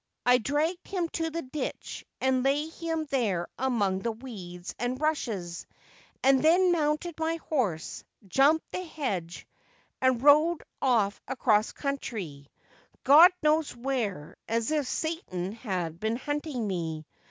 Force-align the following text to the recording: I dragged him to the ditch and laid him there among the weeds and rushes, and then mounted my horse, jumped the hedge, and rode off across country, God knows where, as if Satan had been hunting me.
I 0.25 0.39
dragged 0.39 0.87
him 0.87 1.09
to 1.09 1.29
the 1.29 1.43
ditch 1.43 2.03
and 2.19 2.41
laid 2.41 2.73
him 2.73 3.05
there 3.11 3.47
among 3.59 3.99
the 3.99 4.11
weeds 4.11 4.73
and 4.79 4.99
rushes, 4.99 5.67
and 6.23 6.41
then 6.43 6.71
mounted 6.71 7.13
my 7.19 7.35
horse, 7.35 8.03
jumped 8.27 8.71
the 8.71 8.83
hedge, 8.83 9.45
and 10.01 10.19
rode 10.19 10.63
off 10.81 11.21
across 11.27 11.71
country, 11.71 12.49
God 13.03 13.31
knows 13.43 13.75
where, 13.77 14.35
as 14.49 14.71
if 14.71 14.87
Satan 14.87 15.51
had 15.51 15.99
been 15.99 16.15
hunting 16.15 16.65
me. 16.65 17.05